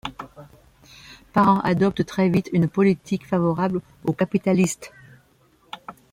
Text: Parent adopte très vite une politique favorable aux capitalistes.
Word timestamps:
Parent 1.31 1.59
adopte 1.59 2.07
très 2.07 2.27
vite 2.27 2.49
une 2.53 2.67
politique 2.67 3.23
favorable 3.23 3.81
aux 4.03 4.13
capitalistes. 4.13 4.91